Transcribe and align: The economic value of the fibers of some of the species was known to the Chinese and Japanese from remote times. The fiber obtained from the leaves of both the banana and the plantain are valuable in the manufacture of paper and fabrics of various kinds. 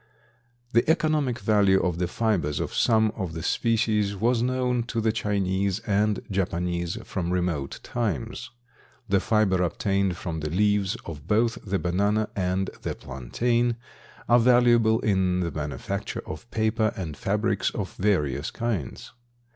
The 0.73 0.89
economic 0.89 1.37
value 1.37 1.79
of 1.79 1.99
the 1.99 2.07
fibers 2.07 2.59
of 2.59 2.73
some 2.73 3.11
of 3.11 3.33
the 3.33 3.43
species 3.43 4.15
was 4.15 4.41
known 4.41 4.81
to 4.85 4.99
the 4.99 5.11
Chinese 5.11 5.77
and 5.81 6.21
Japanese 6.31 6.97
from 7.03 7.31
remote 7.31 7.79
times. 7.83 8.49
The 9.07 9.19
fiber 9.19 9.61
obtained 9.61 10.17
from 10.17 10.39
the 10.39 10.49
leaves 10.49 10.97
of 11.05 11.27
both 11.27 11.59
the 11.63 11.77
banana 11.77 12.29
and 12.35 12.71
the 12.81 12.95
plantain 12.95 13.75
are 14.27 14.39
valuable 14.39 14.99
in 15.01 15.41
the 15.41 15.51
manufacture 15.51 16.23
of 16.25 16.49
paper 16.49 16.91
and 16.95 17.15
fabrics 17.15 17.69
of 17.69 17.93
various 17.97 18.49
kinds. 18.49 19.11